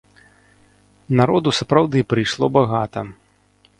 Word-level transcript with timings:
Народу 1.21 1.49
сапраўды 1.59 1.97
прыйшло 2.15 2.45
багата. 2.59 2.99